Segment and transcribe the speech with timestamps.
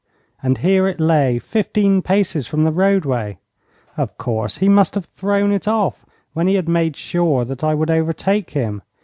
[0.41, 3.37] And here it lay, fifteen paces from the roadway!
[3.95, 7.75] Of course, he must have thrown it off when he had made sure that I
[7.75, 8.81] would overtake him.